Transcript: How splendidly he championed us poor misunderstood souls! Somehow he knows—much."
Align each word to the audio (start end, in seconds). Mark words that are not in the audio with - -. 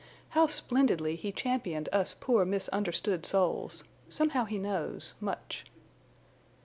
How 0.29 0.47
splendidly 0.47 1.15
he 1.15 1.31
championed 1.31 1.87
us 1.91 2.15
poor 2.19 2.43
misunderstood 2.43 3.23
souls! 3.23 3.83
Somehow 4.09 4.45
he 4.45 4.57
knows—much." 4.57 5.65